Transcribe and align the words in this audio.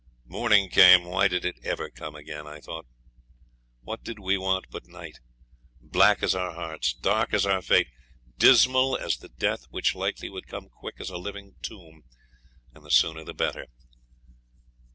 Morning 0.25 0.67
came. 0.67 1.03
Why 1.03 1.27
did 1.27 1.45
it 1.45 1.59
ever 1.63 1.87
come 1.91 2.15
again? 2.15 2.47
I 2.47 2.59
thought. 2.59 2.87
What 3.81 4.03
did 4.03 4.17
we 4.17 4.35
want 4.35 4.65
but 4.71 4.87
night? 4.87 5.19
black 5.79 6.23
as 6.23 6.33
our 6.33 6.55
hearts 6.55 6.95
dark 6.95 7.35
as 7.35 7.45
our 7.45 7.61
fate 7.61 7.85
dismal 8.35 8.97
as 8.97 9.17
the 9.17 9.29
death 9.29 9.65
which 9.69 9.93
likely 9.93 10.27
would 10.31 10.47
come 10.47 10.69
quick 10.69 10.95
as 10.99 11.11
a 11.11 11.17
living 11.19 11.53
tomb, 11.61 12.03
and 12.73 12.83
the 12.83 12.89
sooner 12.89 13.23
the 13.23 13.35
better. 13.35 13.67